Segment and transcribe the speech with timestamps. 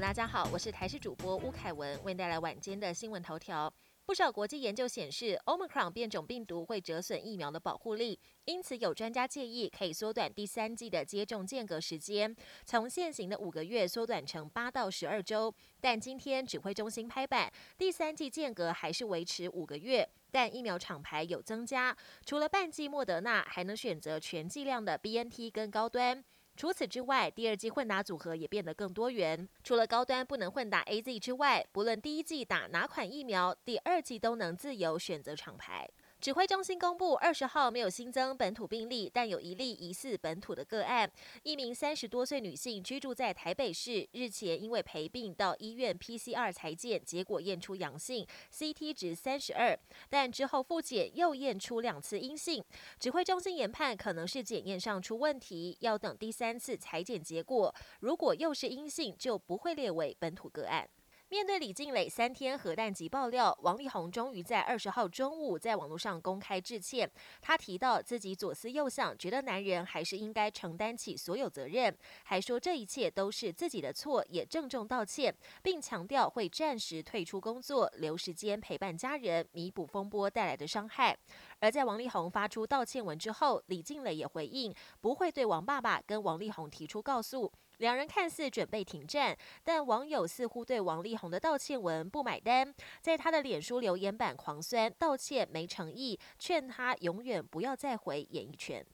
[0.00, 3.72] 大家好，我是台视主播吴凯文，为您带来晚间的新闻头条。
[4.04, 15.52] 不少国际研究显示，Omicron 变种病毒会折损疫苗的保护力，因此有专家建议可以缩短第三季的接种间隔时间，从现行的五个月缩短成八到十二周。
[15.80, 26.22] 但今天指挥中心拍板，第三季间隔还是维持五个月，但疫苗厂牌有增加，除了半剂莫德纳，还能选择全剂量的 BNT 跟高端。
[26.56, 29.46] 除此之外，第二季混打组合也变得更多元。
[29.62, 35.88] 除了高端不能混打 A Z 之外，不论第一季打哪款疫苗，第二季都能自由选择厂牌。
[36.26, 41.08] 指挥中心公布，二十号没有新增本土病例，但有一例疑似本土的个案。
[41.44, 49.78] 一名三十多岁女性居住在台北市，日前因为陪病到医院 PCR 裁检，结果验出阳性，CT 值三十二，
[50.10, 52.60] 但之后复检又验出两次阴性。
[52.98, 60.88] 指挥中心研判可能是检验上出问题，要等第三次裁检结果，如果又是阴性，就不会列为本土个案。
[61.28, 67.10] 面对李静蕾三天核弹级爆料，王力宏终于在二十号中午在网络上公开致歉。
[67.42, 81.18] 他提到自己左思右想，觉得男人还是应该承担起所有责任，还说这一切都是自己的错，也郑重道歉，并强调会暂时退出工作，留时间陪伴家人，弥补风波带来的伤害。
[81.58, 87.52] 而在王力宏发出道歉文之后，李静蕾也回应不会对王爸爸跟王力宏提出告诉。
[87.78, 98.84] 两人看似准备停战，但网友似乎对王力宏的道歉文不买单，在他的脸书留言板狂酸道歉没诚意，劝他永远不要再回演艺圈。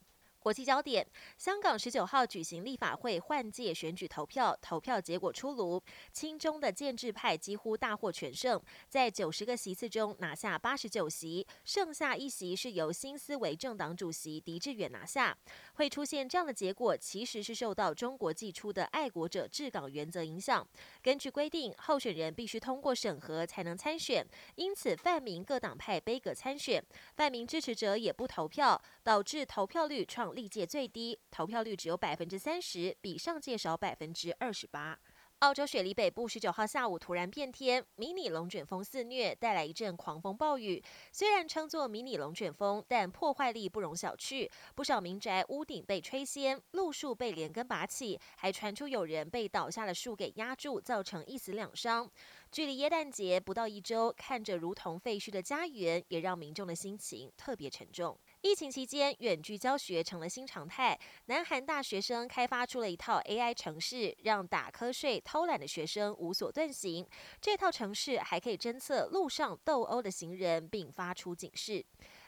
[0.43, 1.07] 国际焦点：
[1.39, 5.81] 香港十九号举行立法会换届选举投票，投票结果出炉，
[6.13, 15.39] 亲中的建制派几乎大获全胜，在九十个席次中拿下八十九席，剩下一席是由新思维政党主席狄志远拿下。
[15.75, 20.67] 会出现这样的结果，其实是受到中国寄出的爱国者治港原则影响。
[21.01, 24.27] 根据规定，候选人必须通过审核才能参选，
[24.57, 34.99] 因此泛民各党派背阁参选，泛民支持者也不投票，导致投票率创历届最低投票率只有百分之三十，比上届少百分之二十八。
[35.41, 40.81] 澳洲雪梨北部十九号下午突然变天，迷你龙卷风肆虐，带来一阵狂风暴雨。
[41.11, 52.09] 虽然称作迷你龙卷风，但破坏力不容小觑，不少民宅屋顶被吹掀，路树被连根拔起，还传出有人被倒下的树给压住，造成一死两伤。
[52.53, 58.15] 距离耶诞节不到一周，看着如同废墟的家园，也让民众的心情特别沉重。
[58.43, 61.01] 疫情期间，远距教学成了新常态。
[61.27, 67.09] 南韩大学生开发出了一套 AI 城市，让打瞌睡、偷懒的学生无所遁形。
[67.41, 71.83] 这套城市还可以侦测路上斗殴的行人，并发出警示。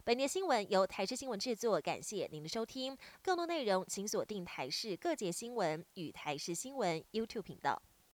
[0.04, 2.96] 本节新闻由台视新闻制作，感谢您的收听。
[3.22, 7.82] 更多内容请锁定台视各界新闻与台视新闻 YouTube 频道。